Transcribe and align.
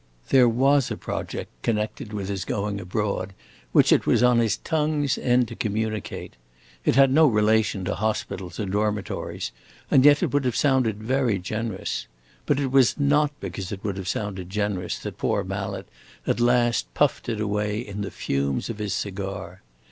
There 0.29 0.49
was 0.49 0.89
a 0.89 0.97
project 0.97 1.51
connected 1.61 2.11
with 2.11 2.27
his 2.27 2.43
going 2.43 2.81
abroad 2.81 3.35
which 3.71 3.91
it 3.93 4.07
was 4.07 4.23
on 4.23 4.39
his 4.39 4.57
tongue's 4.57 5.15
end 5.19 5.47
to 5.49 5.55
communicate. 5.55 6.37
It 6.83 6.95
had 6.95 7.11
no 7.11 7.27
relation 7.27 7.85
to 7.85 7.93
hospitals 7.93 8.59
or 8.59 8.65
dormitories, 8.65 9.51
and 9.91 10.03
yet 10.03 10.23
it 10.23 10.33
would 10.33 10.43
have 10.45 10.55
sounded 10.55 11.03
very 11.03 11.37
generous. 11.37 12.07
But 12.47 12.59
it 12.59 12.71
was 12.71 12.99
not 12.99 13.31
because 13.39 13.71
it 13.71 13.83
would 13.83 13.97
have 13.97 14.07
sounded 14.07 14.49
generous 14.49 14.97
that 14.97 15.19
poor 15.19 15.43
Mallet 15.43 15.87
at 16.25 16.39
last 16.39 16.91
puffed 16.95 17.29
it 17.29 17.39
away 17.39 17.77
in 17.79 18.01
the 18.01 18.09
fumes 18.09 18.71
of 18.71 18.79
his 18.79 18.95
cigar. 18.95 19.61